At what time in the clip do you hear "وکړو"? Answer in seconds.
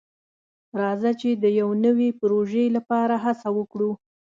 3.57-3.91